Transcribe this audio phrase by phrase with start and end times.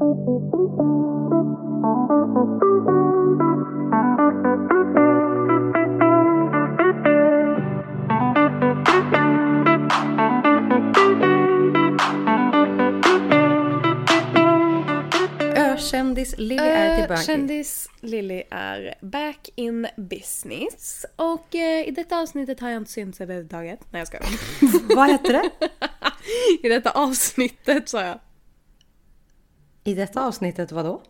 [0.00, 0.18] Ökändis-Lilly
[16.58, 17.22] är tillbaka.
[17.22, 21.06] Kändis-Lilly är back in business.
[21.16, 23.80] Och eh, i detta avsnittet har jag inte synts överhuvudtaget.
[23.90, 24.26] Nej jag skojar.
[24.96, 25.50] Vad heter det?
[26.62, 28.18] I detta avsnittet sa jag.
[29.84, 31.02] I detta avsnittet vadå?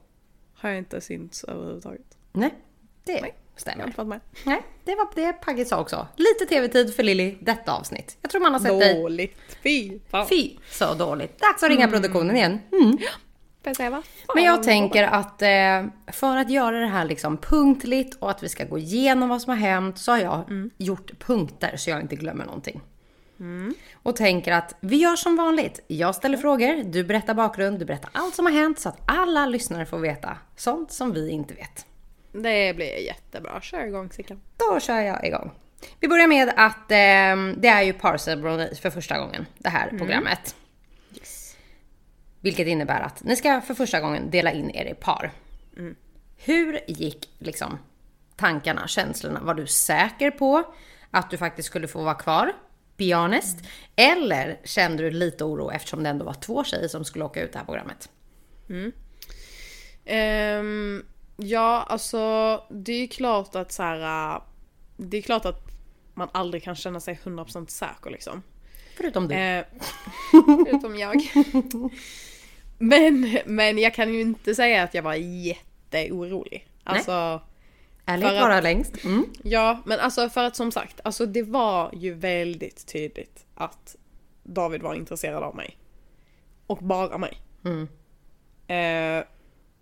[0.54, 2.18] Har jag inte synts överhuvudtaget.
[2.32, 2.54] Nej,
[3.04, 3.20] det Nej.
[3.22, 3.84] Jag har stämmer.
[3.86, 4.20] inte varit med.
[4.46, 6.06] Nej, det var det Pagge sa också.
[6.16, 8.16] Lite tv-tid för Lilly detta avsnitt.
[8.22, 9.02] Jag tror man har sett dig.
[9.02, 9.36] Dåligt.
[9.62, 10.26] Fy fan.
[10.28, 11.38] Fy så dåligt.
[11.38, 12.58] Dags att ringa produktionen igen.
[12.72, 12.98] Mm.
[13.62, 18.42] Jag Men jag tänker att eh, för att göra det här liksom punktligt och att
[18.42, 22.00] vi ska gå igenom vad som har hänt så har jag gjort punkter så jag
[22.00, 22.80] inte glömmer någonting.
[23.92, 25.80] Och tänker att vi gör som vanligt.
[25.86, 29.46] Jag ställer frågor, du berättar bakgrund, du berättar allt som har hänt så att alla
[29.46, 31.86] lyssnare får veta sånt som vi inte vet.
[32.32, 33.60] Det blir jättebra.
[33.60, 34.40] Kör igång Sickan.
[34.56, 35.50] Då kör jag igång.
[36.00, 40.54] Vi börjar med att eh, det är ju parceremoni för första gången, det här programmet.
[42.40, 45.32] Vilket innebär att ni ska för första gången dela in er i par.
[46.36, 47.78] Hur gick liksom
[48.36, 49.40] tankarna, känslorna?
[49.40, 50.74] Var du säker på
[51.10, 52.52] att du faktiskt skulle få vara kvar?
[53.00, 53.58] Be honest.
[53.96, 57.52] Eller kände du lite oro eftersom det ändå var två tjejer som skulle åka ut
[57.52, 58.08] det här programmet?
[60.04, 61.04] Ehm,
[61.36, 62.18] ja, alltså
[62.70, 64.32] det är ju klart att så här.
[64.34, 64.42] äh,
[64.96, 65.66] Det är klart att
[66.14, 68.42] man aldrig kan känna sig 100% säker liksom.
[68.96, 69.34] Förutom du.
[69.34, 69.64] Eh,
[70.66, 71.16] Förutom jag.
[72.78, 76.68] Men, men jag kan ju inte säga att jag var jätteorolig.
[76.84, 77.40] Alltså,
[78.12, 79.04] Ärligt att- vara längst.
[79.04, 79.26] Mm.
[79.42, 83.96] ja men alltså för att som sagt, alltså det var ju väldigt tydligt att
[84.42, 85.76] David var intresserad av mig.
[86.66, 87.38] Och bara mig.
[87.64, 87.82] Mm.
[88.66, 89.24] Eh,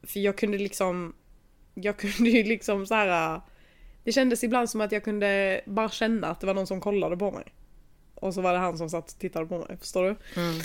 [0.03, 1.15] för jag kunde liksom,
[1.75, 3.41] jag kunde ju liksom så här.
[4.05, 7.17] Det kändes ibland som att jag kunde bara känna att det var någon som kollade
[7.17, 7.45] på mig.
[8.15, 10.41] Och så var det han som satt och tittade på mig, förstår du?
[10.41, 10.61] Mm.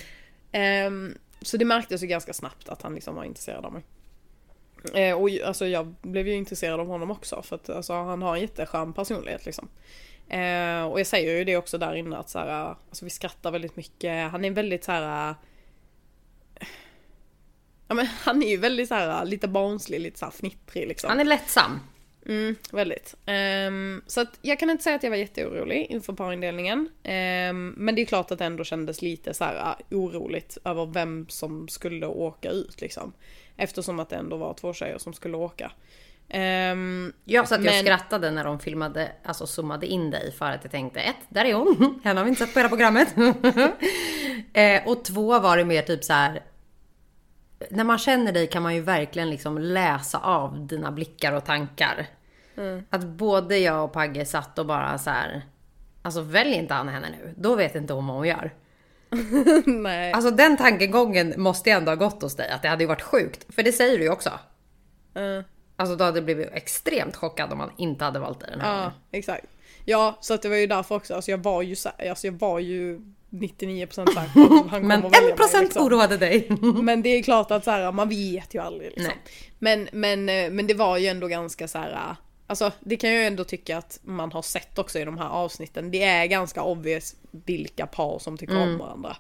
[0.52, 3.84] Ehm, så det märktes ju ganska snabbt att han liksom var intresserad av mig.
[4.94, 8.36] Eh, och alltså jag blev ju intresserad av honom också för att alltså, han har
[8.36, 9.70] en jätteskön personlighet liksom.
[10.30, 13.52] Eh, och jag säger ju det också där inne att så här, alltså vi skrattar
[13.52, 14.32] väldigt mycket.
[14.32, 15.36] Han är väldigt så här.
[17.88, 21.10] Ja men han är ju väldigt så här lite barnslig, lite så här fnittrig liksom.
[21.10, 21.80] Han är lättsam.
[22.26, 23.16] Mm, väldigt.
[23.26, 26.90] Ehm, så att jag kan inte säga att jag var jätteorolig inför parindelningen.
[27.04, 30.86] Ehm, men det är klart att det ändå kändes lite så här ah, oroligt över
[30.86, 33.14] vem som skulle åka ut liksom.
[33.58, 35.72] Eftersom att det ändå var två tjejer som skulle åka.
[36.30, 40.52] Ehm, Jag satt ju och Men- skrattade när de filmade, alltså zoomade in dig för
[40.52, 43.16] att jag tänkte ett, där är hon, henne har vi inte sett på hela programmet.
[44.54, 46.44] eh, och två var det mer typ så här.
[47.70, 52.08] När man känner dig kan man ju verkligen liksom läsa av dina blickar och tankar.
[52.90, 55.42] Att både jag och Pagge satt och bara så här.
[56.02, 58.54] Alltså välj inte han henne nu, då vet inte hon vad hon gör.
[59.66, 60.14] nej.
[60.14, 63.02] Alltså den tankegången måste ju ändå ha gått hos dig, att det hade ju varit
[63.02, 63.46] sjukt.
[63.56, 64.30] För det säger du ju också.
[65.16, 68.72] Eh, Alltså du hade blivit extremt chockad om man inte hade valt dig den här
[68.76, 68.92] gången.
[69.12, 69.46] ja, exakt.
[69.86, 71.16] Ja, så att det var ju därför också.
[71.16, 71.76] Alltså jag var ju,
[72.10, 75.62] alltså jag var ju 99% säker på att han kommer Men att välja mig, 1%
[75.62, 75.86] liksom.
[75.86, 76.48] oroade dig.
[76.84, 79.04] Men det är klart att så här, man vet ju aldrig liksom.
[79.08, 79.18] Nej.
[79.60, 82.16] Men, men, eh, men det var ju ändå ganska så här.
[82.54, 85.92] Alltså det kan jag ändå tycka att man har sett också i de här avsnitten.
[85.92, 89.18] Det är ganska obvious vilka par som tycker om varandra.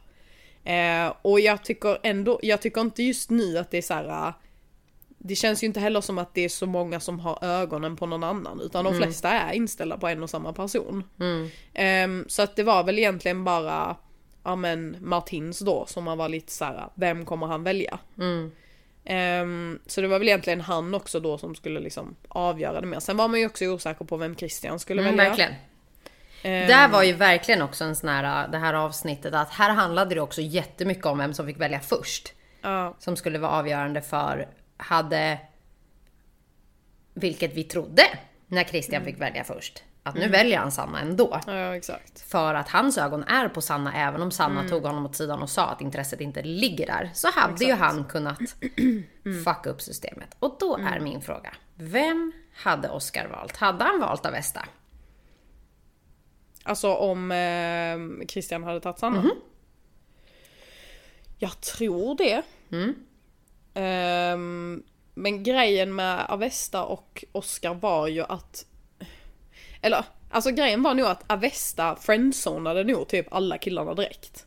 [0.63, 4.27] Eh, och jag tycker ändå, jag tycker inte just nu att det är så här.
[4.27, 4.33] eh,
[5.17, 8.05] Det känns ju inte heller som att det är så många som har ögonen på
[8.05, 11.03] någon annan utan de flesta är inställda på en och samma person.
[11.73, 13.95] Ehm, så att det var väl egentligen bara
[14.44, 18.00] ja men Martins då som man var lite så här, vem kommer han välja?
[19.06, 23.00] Ehm, så det var väl egentligen han också då som skulle liksom avgöra det mer.
[23.00, 25.30] Sen var man ju också osäker på vem Christian skulle Mm, välja.
[25.30, 25.53] verkligen.
[26.44, 30.16] Ehm, Där var ju verkligen också en sån här, det här avsnittet att här handlade
[30.16, 32.34] det också jättemycket om vem som fick välja först.
[32.62, 35.39] Ja, Som skulle vara avgörande för, hade,
[37.13, 38.04] vilket vi trodde
[38.48, 39.83] när Christian fick välja först.
[40.05, 41.39] Att nu väljer han Sanna ändå.
[41.47, 42.21] ja exakt.
[42.31, 45.50] För att hans ögon är på Sanna även om Sanna tog honom åt sidan och
[45.50, 47.11] sa att intresset inte ligger där.
[47.13, 48.39] Så hade ju han kunnat
[49.45, 50.35] fucka upp systemet.
[50.39, 51.53] Och då är min fråga.
[51.75, 53.57] Vem hade Oscar valt?
[53.57, 54.65] Hade han valt Avesta?
[56.63, 59.21] Alltså om eh, Christian hade tagit Sanna?
[59.21, 59.31] Mhm.
[61.38, 62.41] Jag tror det.
[62.71, 62.95] Mm.
[63.73, 64.83] Ehm,
[65.13, 68.65] men grejen med Avesta och Oscar var ju att...
[69.83, 74.45] Eller, alltså grejen var nog att Avesta friendzonade nog typ alla killarna direkt.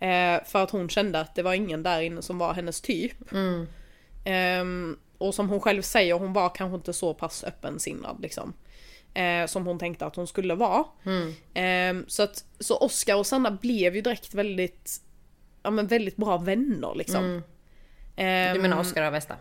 [0.00, 3.32] Eh, för att hon kände att det var ingen där inne som var hennes typ.
[4.24, 8.52] Ehm, och som hon själv säger, hon var kanske inte så pass öppensinnad liksom.
[9.14, 10.84] Eh, som hon tänkte att hon skulle vara.
[11.54, 15.00] Ehm, så att så Oscar och Sanna blev ju direkt väldigt,
[15.62, 17.24] ja men väldigt bra vänner liksom.
[18.16, 19.36] Ehm, Du menar Oscar och Vesta?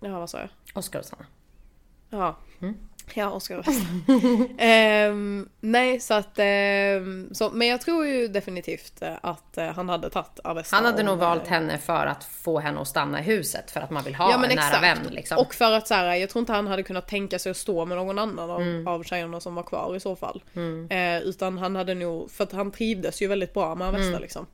[0.00, 0.48] Ja vad sa jag?
[0.74, 1.26] Oscar och Sanna.
[2.10, 2.36] Ja.
[3.14, 3.72] Ja, Oscar Vesta.
[4.58, 6.38] Ehm, nej, så att...
[6.38, 10.76] ehm, så, men jag tror ju definitivt eh, att eh, han hade tagit Avesta.
[10.76, 13.80] Han hade nog eh, valt henne för att få henne att stanna i huset för
[13.80, 14.82] att man vill ha Ja en nära exakt.
[14.82, 15.38] vän liksom.
[15.38, 17.84] Och för att så här, jag tror inte han hade kunnat tänka sig att stå
[17.84, 18.86] med någon annan av, Mm.
[18.86, 20.42] av tjejerna som var kvar i så fall.
[20.90, 24.22] Eh, utan han hade nog, för att han trivdes ju väldigt bra med Avesta Mm.
[24.22, 24.46] liksom.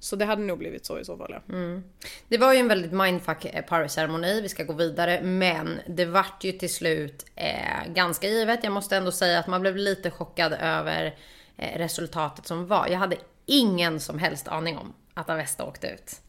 [0.00, 1.54] Så det hade nog blivit så i så fall ja.
[1.54, 1.84] Mm.
[2.28, 5.22] Det var ju en väldigt mindfuck eh, parceremoni, vi ska gå vidare.
[5.22, 8.64] Men det vart ju till slut eh, ganska givet.
[8.64, 11.14] Jag måste ändå säga att man blev lite chockad över
[11.56, 12.86] eh, resultatet som var.
[12.88, 13.16] Jag hade
[13.46, 16.20] ingen som helst aning om att Avesta åkte ut.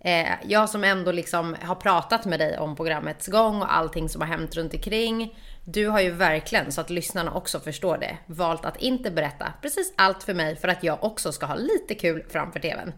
[0.00, 4.20] Eh, jag som ändå liksom har pratat med dig om programmets gång och allting som
[4.20, 5.34] har hänt runt omkring.
[5.64, 9.92] Du har ju verkligen, så att lyssnarna också förstår det, valt att inte berätta precis
[9.96, 12.92] allt för mig för att jag också ska ha lite kul framför TVn.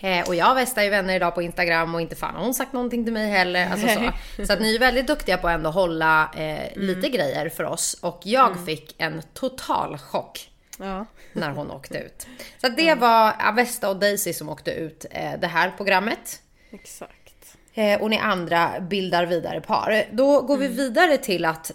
[0.00, 2.72] Eh, och jag Vesta är vänner idag på Instagram och inte fan har hon sagt
[2.72, 3.70] någonting till mig heller.
[3.70, 4.12] Alltså så.
[4.46, 7.96] så att ni är väldigt duktiga på att ändå hålla eh, lite grejer för oss.
[8.00, 11.06] Och jag fick en total chock Ja.
[11.32, 12.26] när hon åkte ut.
[12.60, 16.42] Så det var Avesta och Daisy som åkte ut eh, det här programmet.
[16.70, 17.56] Exakt.
[17.74, 20.04] Eh, och ni andra bildar vidare par.
[20.12, 20.68] Då går Mm.
[20.68, 21.72] vi vidare till att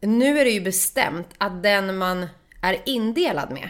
[0.00, 2.26] nu är det ju bestämt att den man
[2.62, 3.68] är indelad med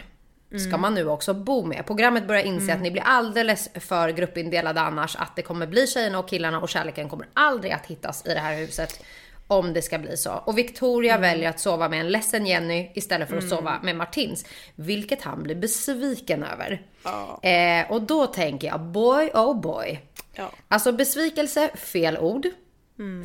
[0.51, 0.65] Mm.
[0.69, 1.85] ska man nu också bo med.
[1.87, 5.15] Programmet börjar inse att ni blir alldeles för gruppindelade annars.
[5.15, 8.39] Att det kommer bli tjejerna och killarna och kärleken kommer aldrig att hittas i det
[8.39, 9.03] här huset.
[9.47, 10.31] Om det ska bli så.
[10.33, 14.45] Och Victoria väljer att sova med en ledsen Jenny istället för att sova med Martins.
[14.75, 16.81] Vilket han blir besviken över.
[17.03, 17.39] Ja.
[17.49, 20.01] Eh, och då tänker jag, boy oh boy.
[20.33, 20.51] Ja.
[20.67, 22.47] Alltså besvikelse, fel ord.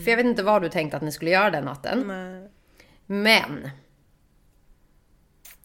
[0.05, 2.05] För jag vet inte vad du tänkte att ni skulle göra den natten.
[2.07, 2.51] Nej.
[3.07, 3.71] Men.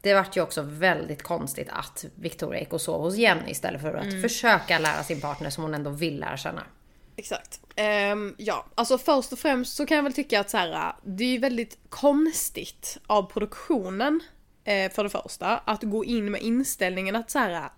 [0.02, 3.94] Det vart ju också väldigt konstigt att Victoria gick och sov hos Jenny istället för
[3.94, 6.64] att försöka lära sin partner som hon ändå vill lära känna.
[7.16, 7.62] Exakt.
[7.76, 11.24] Ehm, ja, alltså först och främst så kan jag väl tycka att så här, det
[11.24, 14.20] är ju väldigt konstigt av produktionen,
[14.64, 17.70] eh, för det första, att gå in med inställningen att så här,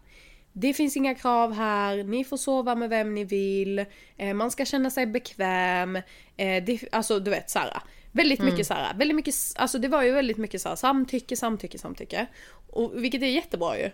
[0.53, 3.85] det finns inga krav här, ni får sova med vem ni vill,
[4.17, 5.95] eh, man ska känna sig bekväm,
[6.37, 9.87] eh, det, alltså du vet så här, väldigt mycket så här, väldigt mycket, alltså det
[9.87, 12.25] var ju väldigt mycket så här, samtycke, samtycke, samtycke.
[12.69, 13.91] Och, vilket är jättebra ju.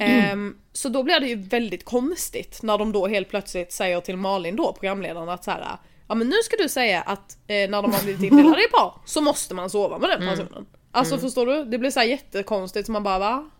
[0.00, 4.16] Ehm, så då blir det ju väldigt konstigt när de då helt plötsligt säger till
[4.16, 5.76] Malin då, programledaren, att så här,
[6.08, 8.94] ja men nu ska du säga att eh, när de har blivit indelade i par
[9.06, 10.66] så måste man sova med den personen.
[10.90, 11.64] Alltså förstår du?
[11.64, 13.50] Det blir så här jättekonstigt så man bara va?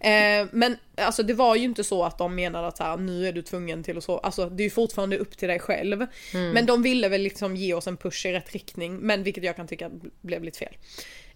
[0.00, 3.28] Eh, men alltså det var ju inte så att de menade att så här, nu
[3.28, 4.20] är du tvungen till att sova.
[4.22, 6.06] Alltså det är ju fortfarande upp till dig själv.
[6.52, 8.96] Men de ville väl liksom ge oss en push i rätt riktning.
[8.96, 9.90] Men vilket jag kan tycka
[10.20, 10.76] blev lite fel.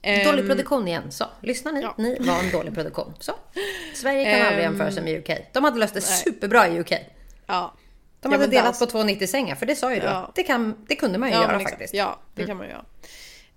[0.02, 1.12] Dålig Ehm, produktion igen.
[1.12, 1.80] Så, lyssnar ni?
[1.82, 1.94] ja.
[1.98, 3.14] Ni var en dålig produktion.
[3.18, 3.32] Så.
[3.94, 5.30] Sverige kan aldrig Ehm, jämföra sig med UK.
[5.52, 6.92] De hade löst det superbra i UK.
[6.92, 6.98] Ja.
[7.46, 7.52] De
[8.22, 10.06] Ja, hade men delat där- på två 90 sängar, för det sa ju du.
[10.06, 10.32] Ja.
[10.34, 11.70] Det, kan, det kunde man ju Ja, göra exakt.
[11.70, 11.94] faktiskt.
[11.94, 12.84] Ja, det kan man göra.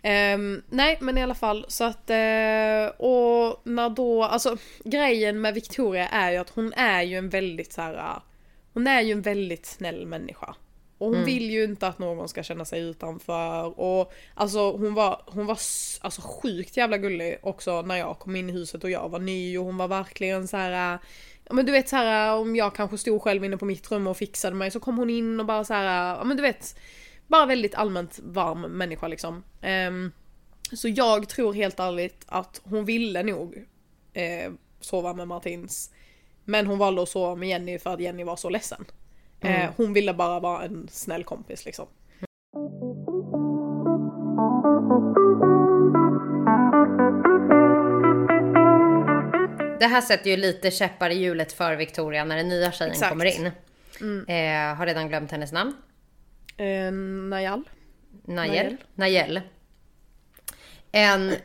[0.01, 5.53] Ehm, nej men i alla fall så att eh, och när då, alltså grejen med
[5.53, 7.93] Victoria är ju att hon är ju en väldigt så här.
[7.93, 8.21] eh,
[8.73, 10.55] hon är ju en väldigt snäll människa.
[11.03, 15.21] Och hon vill ju inte att någon ska känna sig utanför och alltså hon var,
[15.25, 15.59] hon var
[16.01, 19.57] alltså sjukt jävla gullig också när jag kom in i huset och jag var ny
[19.57, 20.99] och hon var verkligen så här.
[21.49, 24.17] men du vet så här om jag kanske stod själv inne på mitt rum och
[24.17, 26.79] fixade mig så kom hon in och bara så här, men du vet
[27.27, 29.43] bara väldigt allmänt varm människa liksom.
[29.61, 30.11] Ehm,
[30.73, 33.65] så jag tror helt ärligt att hon ville nog
[34.13, 35.91] eh, sova med Martins.
[36.45, 38.85] Men hon valde att sova med Jenny för att Jenny var så ledsen.
[39.43, 41.87] Eh, hon ville bara vara en snäll kompis liksom.
[49.79, 53.09] Det här sätter ju lite käppar i hjulet för Victoria när den nya tjejen Exakt.
[53.09, 53.45] kommer in.
[54.27, 55.73] Eh, har redan glömt hennes namn.
[56.57, 56.91] Eh,
[57.29, 57.63] Najal?
[58.25, 58.77] Najel.
[58.95, 59.41] Najel.
[60.91, 61.35] En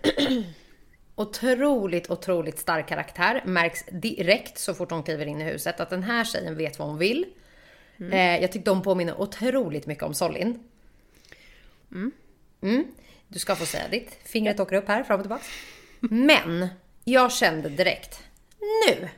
[1.14, 3.42] otroligt, otroligt stark karaktär.
[3.44, 6.88] Märks direkt så fort hon kliver in i huset att den här tjejen vet vad
[6.88, 7.24] hon vill.
[8.12, 10.58] Eh, jag tyckte hon påminner otroligt mycket om Solin.
[12.62, 12.84] Mm.
[13.28, 14.18] Du ska få säga ditt.
[14.24, 15.44] Fingret åker upp här, fram och tillbaka.
[16.00, 16.68] Men
[17.04, 18.22] jag kände direkt,
[18.88, 19.08] nu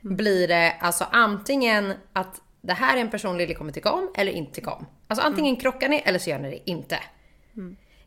[0.00, 4.32] blir det alltså antingen att det här är en person Lily kommer tycka om eller
[4.32, 4.86] inte tycka om.
[5.06, 6.98] Alltså antingen krockar ni eller så gör ni det inte.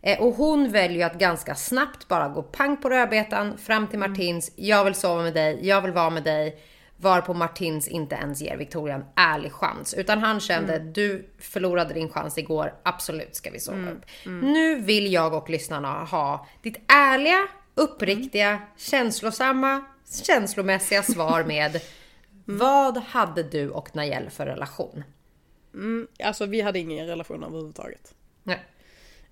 [0.02, 4.52] Eh, och hon väljer att ganska snabbt bara gå pang på rödbetan fram till Martins.
[4.56, 6.60] Jag vill sova med dig, jag vill vara med dig.
[7.00, 9.94] Varpå Martins inte ens ger Victoria en ärlig chans.
[9.94, 10.94] Utan han kände, Mm.
[10.94, 14.06] du förlorade din chans igår, absolut ska vi sova upp.
[14.26, 19.86] Nu vill jag och lyssnarna ha ditt ärliga, uppriktiga, känslosamma,
[20.24, 21.82] känslomässiga svar med
[22.46, 25.04] Vad hade du och Najel för relation?
[26.24, 28.14] Alltså vi hade ingen relation överhuvudtaget.
[28.44, 28.60] Nej.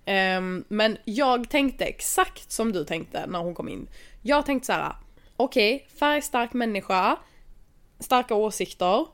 [0.04, 3.88] Ehm, men jag tänkte exakt som du tänkte när hon kom in.
[4.22, 4.92] Jag tänkte så här:
[5.36, 7.16] okej, färgstark människa,
[7.98, 9.06] starka åsikter.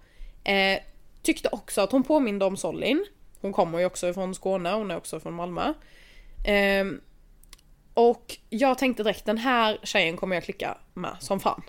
[0.44, 0.80] Eh,
[1.22, 3.06] tyckte också att hon påminde om Sollin.
[3.40, 5.74] Hon kommer ju också från Skåne, hon är också från Malmö.
[6.44, 7.00] Ehm,
[7.94, 11.62] och jag tänkte direkt, den här tjejen kommer jag klicka med som fan.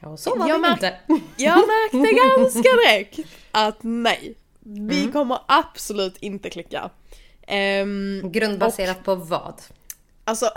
[0.00, 0.96] Ja, så var Jag det inte.
[1.36, 3.18] Jag märkte ganska direkt
[3.50, 6.90] att nej, vi kommer absolut inte klicka.
[7.46, 9.62] Ehm, Grundbaserat på vad?
[10.24, 10.50] alltså,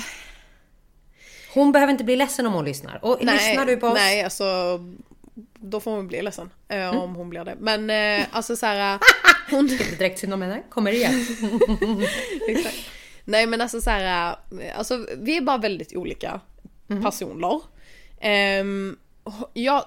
[1.53, 3.06] Hon behöver inte bli ledsen om hon lyssnar.
[3.06, 3.94] Och lyssnar du på oss?
[3.94, 4.79] Nej, alltså
[5.56, 7.56] då får hon bli ledsen eh, om hon blir det.
[7.60, 9.00] Men eh, alltså så här,
[9.51, 9.68] hon...
[9.68, 10.63] Direkt synd om henne.
[10.70, 11.12] Kommer igen.
[12.48, 12.77] Exakt.
[13.25, 16.41] Nej men alltså så här, eh, alltså vi är bara väldigt olika
[17.03, 17.62] personer.
[18.20, 18.98] Ehm,
[19.53, 19.86] jag,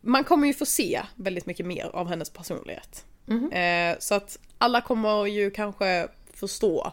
[0.00, 3.04] man kommer ju få se väldigt mycket mer av hennes personlighet.
[3.52, 6.92] Eh, så att alla kommer ju kanske förstå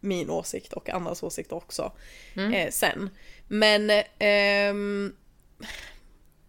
[0.00, 1.92] min åsikt och andras åsikter också
[2.52, 3.10] eh, sen.
[3.48, 5.16] Men ehm,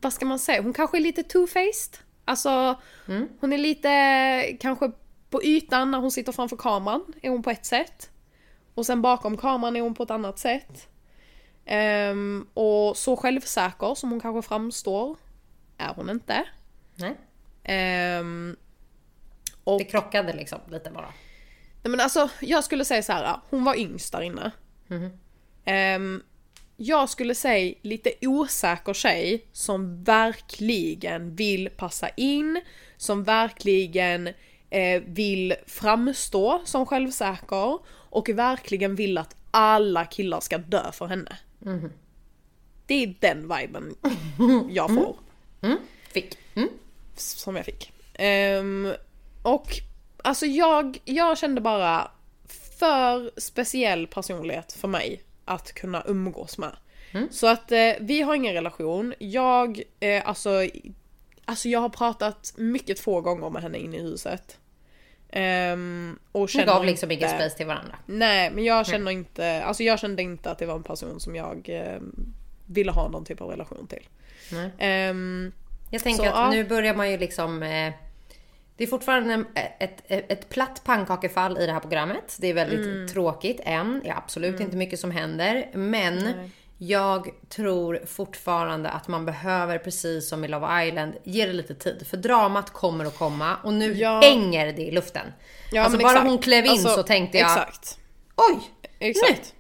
[0.02, 1.98] vad ska man säga, hon kanske är lite two-faced.
[2.26, 2.80] Alltså
[3.40, 4.92] hon är lite kanske
[5.30, 8.10] på ytan när hon sitter framför kameran är hon på ett sätt.
[8.74, 10.88] Och sen bakom kameran är hon på ett annat sätt.
[11.66, 15.18] Ehm, och så självsäker som hon kanske framstår
[15.78, 16.44] är hon inte.
[16.96, 17.16] Nej.
[17.64, 18.56] Ehm,
[19.64, 21.14] och, Det krockade liksom lite bara.
[21.84, 23.40] Nej men alltså, jag skulle säga så här.
[23.50, 24.52] hon var yngst där inne.
[25.66, 26.24] Ehm,
[26.78, 32.62] jag skulle säga lite osäker tjej som verkligen vill passa in,
[32.98, 34.28] som verkligen
[34.70, 41.38] eh, vill framstå som självsäker och verkligen vill att alla killar ska dö för henne.
[42.86, 43.96] Det är den viben
[44.70, 45.16] jag får
[46.14, 46.38] Fick.
[46.56, 46.70] Mm.
[47.16, 47.94] som jag fick.
[48.14, 48.94] Ehm,
[49.44, 49.82] och
[50.24, 52.12] alltså jag, jag kände bara
[52.80, 56.72] för speciell personlighet för mig att kunna umgås med.
[57.32, 59.14] Så att eh, vi har ingen relation.
[59.20, 60.50] Jag, eh, alltså,
[61.46, 64.58] alltså jag har pratat mycket få gånger med henne inne i huset.
[65.30, 67.96] Ehm, och Ni gav liksom ingen inte- space till varandra.
[68.06, 71.36] Nej, men jag känner inte, alltså jag kände inte att det var en person som
[71.36, 72.00] jag eh,
[72.66, 74.08] ville ha någon typ av relation till.
[74.52, 74.72] Nej.
[74.78, 75.52] Ehm,
[75.92, 76.50] Jag tänker Så, att ja.
[76.52, 77.64] nu börjar man ju liksom...
[78.82, 79.44] Det är fortfarande
[79.80, 82.38] ett, ett, ett platt pannkakefall i det här programmet.
[82.40, 83.08] Det är väldigt Mm.
[83.08, 84.00] tråkigt än.
[84.04, 85.70] Det är absolut inte mycket som händer.
[85.74, 86.30] Men
[86.78, 92.08] jag tror fortfarande att man behöver, precis som i Love Island, ge det lite tid.
[92.10, 94.22] För dramat kommer att komma och nu Ja.
[94.24, 95.28] hänger det i luften.
[95.72, 96.28] ja, alltså bara exakt.
[96.30, 98.00] hon klev in Alltså, så tänkte jag, Exakt.
[98.36, 98.60] oj!
[99.00, 99.54] Exakt.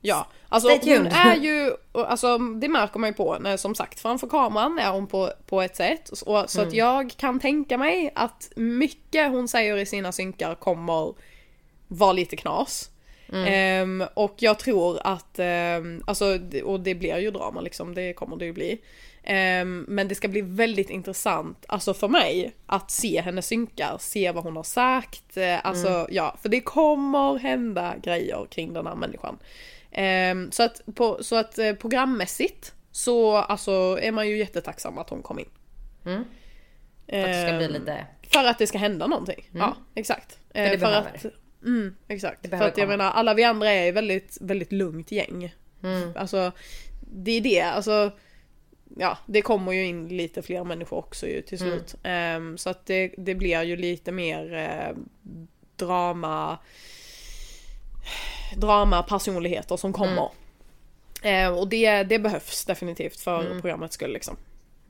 [0.00, 4.26] Ja, alltså hon är ju, alltså det märker man ju på när som sagt framför
[4.26, 6.08] kameran är hon på, på ett sätt.
[6.08, 6.68] Och, så Mm.
[6.68, 11.14] att jag kan tänka mig att mycket hon säger i sina synkar kommer
[11.88, 12.90] vara lite knas.
[13.32, 13.44] Mm.
[13.46, 18.36] Ehm, och jag tror att, ehm, alltså, och det blir ju drama liksom, det kommer
[18.36, 18.80] det ju bli.
[19.22, 24.30] Ehm, men det ska bli väldigt intressant, alltså för mig, att se hennes synkar, se
[24.32, 26.06] vad hon har sagt, eh, alltså Mm.
[26.10, 29.38] ja, för det kommer hända grejer kring den här människan.
[29.92, 35.10] Ehm, så att, på, så att eh, programmässigt så alltså, är man ju jättetacksam att
[35.10, 35.48] hon kom in.
[36.06, 36.24] Mm.
[37.08, 38.06] För att det ska bli Ehm, lite...
[38.32, 39.48] för att det ska hända någonting.
[39.52, 40.38] Ja, exakt.
[40.52, 41.10] För det för behöver.
[41.14, 41.24] att,
[41.64, 42.48] mm, exakt.
[42.48, 42.86] För att jag komma.
[42.86, 45.54] menar, alla vi andra är väldigt, väldigt lugnt gäng.
[45.82, 46.12] Mm.
[46.16, 46.52] Alltså,
[47.12, 47.60] det är det.
[47.62, 48.10] Alltså,
[48.96, 51.72] ja, det kommer ju in lite fler människor också ju till Mm.
[51.72, 51.94] slut.
[52.02, 54.96] Ehm, så att det, det blir ju lite mer eh,
[55.76, 56.58] drama,
[58.56, 60.30] drama personligheter som kommer.
[61.22, 64.36] Ehm, och det, det behövs definitivt för programmets skull liksom.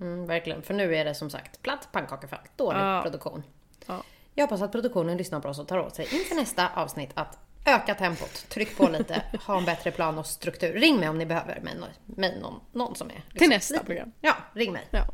[0.00, 0.62] Mm, verkligen.
[0.62, 2.38] För nu är det som sagt platt pannkakefall.
[2.56, 3.00] Dålig Ja.
[3.02, 3.42] produktion.
[3.86, 4.02] Ja.
[4.34, 7.38] Jag hoppas att produktionen lyssnar på oss och tar åt sig inför nästa avsnitt att
[7.66, 10.72] öka tempot, tryck på lite, ha en bättre plan och struktur.
[10.72, 11.74] Ring mig om ni behöver mig,
[12.04, 13.14] mig någon, någon som är...
[13.14, 14.12] liksom Till nästa lite- program.
[14.20, 14.82] Ja, ring mig.
[14.90, 15.04] Ja.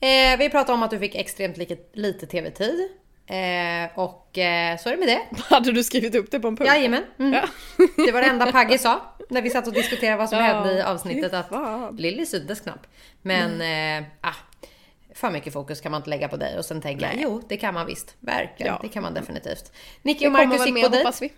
[0.00, 2.88] Eh, vi pratade om att du fick extremt lite, lite tv-tid.
[3.26, 5.20] Eh, och eh, så är det med det.
[5.54, 6.68] Hade du skrivit upp det på en punkt?
[6.68, 7.04] Jajamän.
[7.18, 7.32] Mm.
[7.32, 7.42] Ja.
[8.06, 9.00] Det var det enda Pagge sa
[9.30, 11.32] när vi satt och diskuterade vad som Ja, hände i avsnittet.
[11.34, 11.50] Att.
[11.98, 12.88] Lilly syntes knappt.
[13.22, 14.34] Men eh, ah,
[15.14, 16.58] för mycket fokus kan man inte lägga på dig.
[16.58, 18.16] Och sen tänker jag, jo det kan man visst.
[18.20, 18.78] Verkligen, Ja.
[18.82, 19.72] det kan man definitivt.
[20.02, 21.10] Nicky och Marcus gick på dejt.
[21.20, 21.32] vi.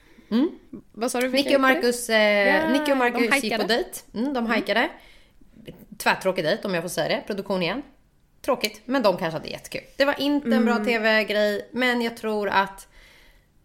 [0.92, 1.28] Vad sa du?
[1.28, 1.60] Nicky och?
[1.60, 3.90] Marcus, eh, Nicky och Marcus gick på dejt.
[4.14, 4.88] Mm, de hajkade.
[5.98, 7.22] Tvärtråkig dejt om jag får säga det.
[7.26, 7.82] Produktion igen.
[8.44, 9.82] Tråkigt, men de kanske hade jättekul.
[9.96, 12.88] Det var inte en bra tv-grej, men jag tror att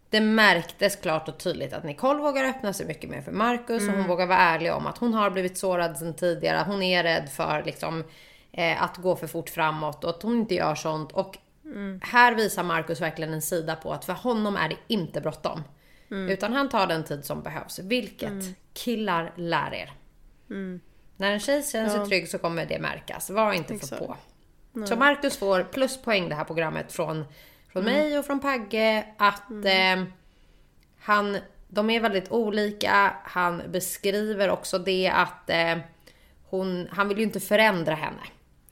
[0.09, 3.93] det märktes klart och tydligt att Nicole vågar öppna sig mycket mer för Marcus och
[3.93, 6.63] hon vågar vara ärlig om att hon har blivit sårad sedan tidigare.
[6.67, 8.03] Hon är rädd för liksom,
[8.51, 11.11] eh, att gå för fort framåt och att hon inte gör sånt.
[11.11, 11.37] Och
[12.01, 15.63] här visar Marcus verkligen en sida på att för honom är det inte bråttom.
[16.29, 17.79] Utan han tar den tid som behövs.
[17.79, 18.29] Vilket
[18.73, 19.91] killar lär er.
[21.17, 23.29] När en tjej känner sig trygg så kommer det märkas.
[23.29, 24.01] Var inte för Exakt.
[24.81, 24.87] På.
[24.87, 27.25] Så Marcus får pluspoäng det här programmet från,
[27.73, 29.05] från mig och från Pagge.
[29.17, 30.03] Att eh,
[30.99, 33.13] han, de är väldigt olika.
[33.23, 35.77] Han beskriver också det att eh,
[36.49, 38.21] hon, han vill ju inte förändra henne.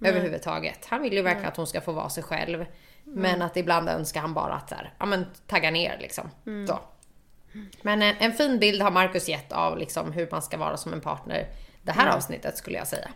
[0.02, 0.86] Överhuvudtaget.
[0.86, 2.66] Han vill ju verkligen att hon ska få vara sig själv.
[3.04, 6.30] Men att ibland önskar han bara att så här, ja men tagga ner liksom.
[6.68, 6.80] Så.
[7.82, 10.94] Men en, en fin bild har Marcus gett av liksom hur man ska vara som
[10.94, 11.48] en partner.
[11.82, 13.10] Det här avsnittet skulle jag säga.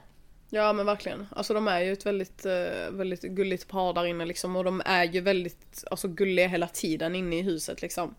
[0.53, 1.27] Ja men verkligen.
[1.31, 4.81] Alltså de är ju ett väldigt, eh, väldigt gulligt par där inne liksom och de
[4.86, 8.15] är ju väldigt alltså, gulliga hela tiden inne i huset liksom.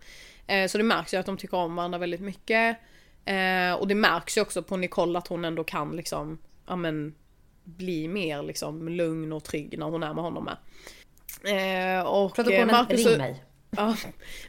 [0.46, 2.76] Eh, så det märks ju att de tycker om varandra väldigt mycket.
[3.24, 7.14] Eh, och det märks ju också på Nicole att hon ändå kan liksom, ja men
[7.64, 10.56] bli mer liksom lugn och trygg när hon är med honom med.
[11.44, 13.44] Eh, och eh, Produktionen, Marcus ring och, mig.
[13.70, 13.96] ja,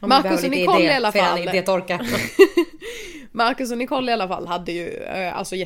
[0.06, 1.38] Marcus och Nicole idé, i alla fall.
[3.32, 5.56] Marcus och Nicole i alla fall hade ju eh, alltså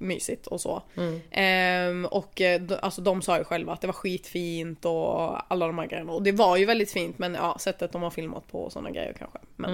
[0.00, 0.82] jättemysigt och så.
[1.30, 5.78] Ehm, och eh, alltså de sa ju själva att det var skitfint och alla de
[5.78, 6.12] här grejerna.
[6.12, 8.90] Och det var ju väldigt fint men ja, sättet de har filmat på och sådana
[8.90, 9.38] grejer kanske.
[9.56, 9.70] Men,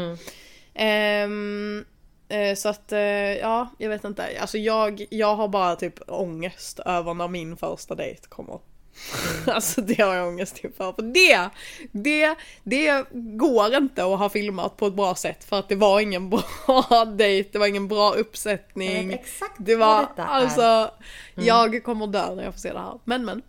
[0.75, 1.85] Ehm,
[2.29, 3.01] eh, så att eh,
[3.39, 4.27] ja, jag vet inte.
[4.41, 8.59] Alltså jag, jag har bara typ ångest över när min första dejt kommer.
[9.47, 10.93] alltså det har jag ångest inför.
[10.93, 11.49] För det,
[11.93, 13.05] det, det
[13.37, 17.05] går inte att ha filmat på ett bra sätt för att det var ingen bra
[17.17, 18.97] dejt, det var ingen bra uppsättning.
[18.97, 20.29] Jag vet exakt det vad var är.
[20.29, 20.91] alltså,
[21.35, 22.99] jag kommer dö när jag får se det här.
[23.05, 23.43] Men men.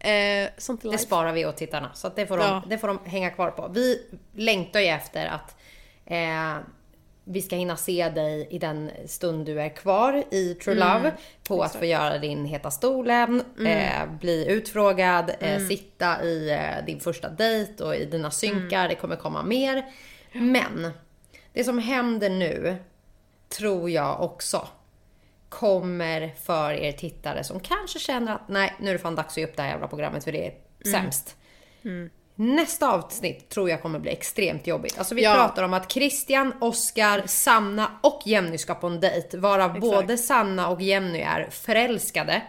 [0.00, 1.04] Eh, sånt Det life.
[1.04, 1.90] sparar vi åt tittarna.
[1.94, 2.62] Så att det, får de, Ja.
[2.68, 3.68] det får de hänga kvar på.
[3.74, 4.02] Vi
[4.36, 5.56] längtar ju efter att
[6.06, 6.56] eh,
[7.30, 11.12] vi ska hinna se dig i den stund du är kvar i True Love.
[11.48, 17.00] På att få göra din Heta stolen, eh, bli utfrågad, eh, sitta i eh, din
[17.00, 18.88] första dejt och i dina synkar.
[18.88, 19.84] Det kommer komma mer.
[20.32, 20.90] Men
[21.52, 22.76] det som händer nu
[23.48, 24.68] tror jag också
[25.48, 29.36] kommer för er tittare som kanske känner att nej, nu är det fan dags att
[29.36, 30.54] ge upp det här jävla programmet för det är
[30.90, 31.36] sämst.
[32.40, 34.98] Nästa avsnitt tror jag kommer bli extremt jobbigt.
[34.98, 35.34] Alltså vi Ja.
[35.34, 39.36] pratar om att Christian, Oscar, Sanna och Jenny ska på en dejt.
[39.38, 42.42] Varav både Sanna och Jenny är förälskade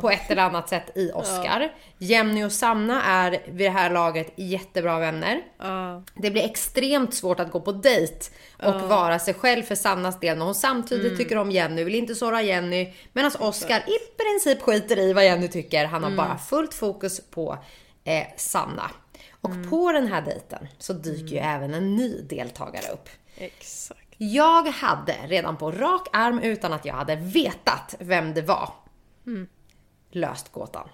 [0.00, 1.72] på ett eller annat sätt i Oscar.
[1.98, 5.40] Jenny och Sanna är vid det här laget jättebra vänner.
[5.58, 6.02] Ja.
[6.14, 8.14] Det blir extremt svårt att gå på dejt
[8.62, 11.18] och vara sig själv för Sannas del när hon samtidigt Mm.
[11.18, 12.92] tycker om Jenny, vill inte såra Jenny.
[13.12, 15.84] Medan Oscar i princip skiter i vad Jenny tycker.
[15.84, 16.16] Han har Mm.
[16.26, 17.58] bara fullt fokus på
[18.06, 18.90] eh, Sanna.
[19.44, 23.08] Och på den här dejten så dyker ju även en ny deltagare upp.
[23.36, 24.00] Exakt.
[24.18, 28.70] Jag hade redan på rak arm utan att jag hade vetat vem det var
[30.10, 30.88] löst gåtan.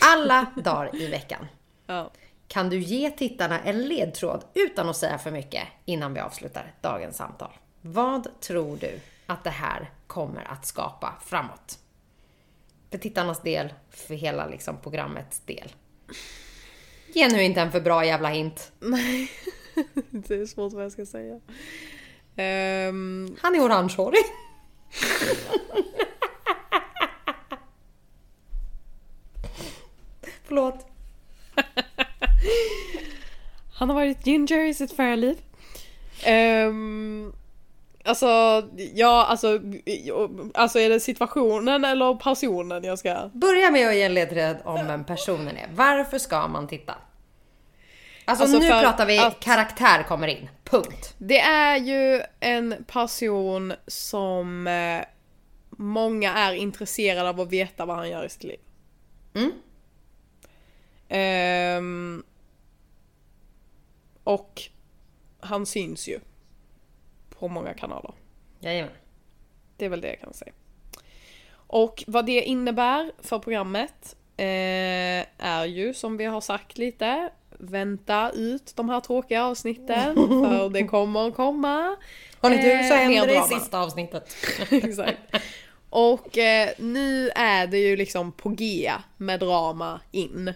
[0.00, 1.46] Alla dagar i veckan.
[1.86, 2.10] Ja.
[2.48, 7.16] Kan du ge tittarna en ledtråd utan att säga för mycket innan vi avslutar dagens
[7.16, 7.52] samtal?
[7.80, 11.78] Vad tror du att det här kommer att skapa framåt?
[12.90, 15.72] För tittarnas del, för hela liksom programmets del.
[17.12, 18.72] Ge nu inte en för bra jävla hint.
[18.80, 19.30] Nej,
[20.10, 21.40] det är svårt vad jag ska säga.
[22.36, 24.22] Ehm, Han är orangehårig.
[30.44, 30.86] Förlåt.
[33.74, 35.36] han har varit ginger i sitt förra liv.
[36.28, 37.32] Um,
[38.04, 38.26] alltså,
[38.94, 39.60] ja, alltså,
[40.54, 43.30] alltså är det situationen eller personen jag ska...
[43.34, 45.68] Börja med att ge en ledtråd om vem personen är.
[45.74, 46.94] Varför ska man titta?
[48.24, 50.48] Alltså, Alltså nu pratar vi att- karaktär kommer in.
[50.64, 51.14] Punkt.
[51.18, 55.00] Det är ju en person som eh,
[55.70, 58.60] många är intresserade av att veta vad han gör i sitt liv.
[59.34, 59.52] Mm.
[61.08, 62.22] Ehm,
[64.24, 64.62] och
[65.40, 66.20] han syns ju
[67.40, 68.12] på många kanaler.
[68.60, 68.92] Jajamän.
[69.76, 70.52] Det är väl det jag kan säga.
[71.52, 77.30] Och vad det innebär för programmet eh, är ju som vi har sagt lite
[77.62, 81.96] Vänta ut de här tråkiga avsnitten för det kommer komma.
[82.40, 84.36] Har ni tur så Eh, händer mer det i sista avsnittet.
[84.70, 85.18] Exakt.
[85.90, 90.48] Och eh, nu är det ju liksom på G med drama in.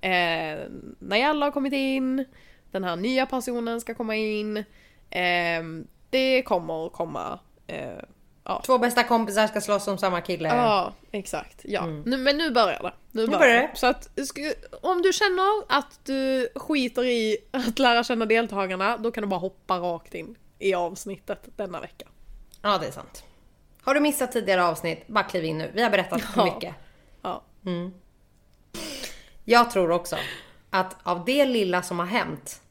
[0.00, 0.58] Eh,
[0.98, 2.24] när alla har kommit in,
[2.70, 4.64] den här nya personen ska komma in.
[5.10, 7.38] Ehm, det kommer komma.
[7.66, 7.90] Eh,
[8.44, 8.62] ja.
[8.66, 10.48] Två bästa kompisar ska slåss om samma kille.
[10.48, 11.60] ja, exakt.
[11.64, 11.86] Ja.
[11.86, 12.92] Nu, men nu börjar det.
[13.10, 13.70] Nu börjar det.
[13.74, 14.08] Så att,
[14.82, 19.40] om du känner att du skiter i att lära känna deltagarna, då kan du bara
[19.40, 22.06] hoppa rakt in i avsnittet denna vecka.
[22.62, 23.24] Ja, det är sant.
[23.82, 25.70] Har du missat tidigare avsnitt, bara kliv in nu.
[25.74, 26.44] Vi har berättat för Ja.
[26.54, 26.74] mycket.
[27.22, 27.42] Ja.
[29.44, 30.16] Jag tror också
[30.70, 32.62] att av det lilla som har hänt,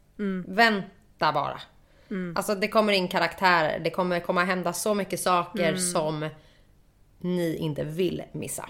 [0.47, 1.62] vänta bara.
[2.36, 6.30] Alltså det kommer in karaktärer, det kommer komma hända så mycket saker som
[7.19, 8.69] ni inte vill missa.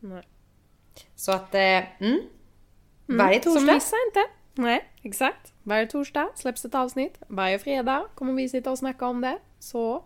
[0.00, 0.28] Nej.
[1.14, 2.20] Så att, eh, mm.
[3.06, 3.74] Varje Så torsdag.
[3.74, 4.24] missa inte.
[4.54, 5.52] Nej, exakt.
[5.62, 7.18] Varje torsdag släpps ett avsnitt.
[7.28, 9.38] Varje fredag kommer vi sitta och snacka om det.
[9.58, 10.04] Så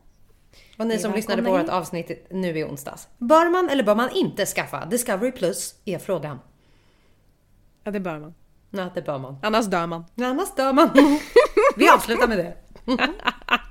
[0.79, 3.09] Och ni som lyssnade på vårt avsnitt nu i onsdags.
[3.19, 5.75] Bör man eller bör man inte skaffa Discovery Plus?
[5.85, 6.39] Är frågan.
[7.85, 8.35] Ja, det bör man.
[8.71, 9.37] Nej, det bör man.
[9.43, 10.05] Annars dör man.
[10.17, 10.91] Annars dör man.
[11.77, 12.57] Vi avslutar med det.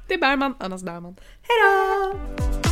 [0.08, 1.16] Det bär man, annars dör man.
[1.42, 2.65] Hejdå!